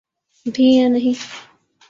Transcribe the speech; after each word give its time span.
بھی 0.45 0.65
یا 0.75 0.87
نہیں۔ 0.87 1.15